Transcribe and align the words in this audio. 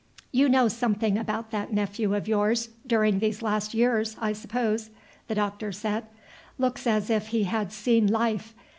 "You 0.31 0.49
know 0.49 0.67
something 0.67 1.15
about 1.15 1.51
that 1.51 1.71
nephew 1.71 2.15
of 2.15 2.27
yours, 2.27 2.69
during 2.87 3.19
these 3.19 3.43
last 3.43 3.75
years, 3.75 4.17
I 4.19 4.33
suppose?" 4.33 4.89
the 5.27 5.35
Doctor 5.35 5.71
said. 5.71 6.05
"Looks 6.57 6.87
as 6.87 7.11
if 7.11 7.27
he 7.27 7.43
had 7.43 7.71
seen 7.71 8.07
life. 8.07 8.55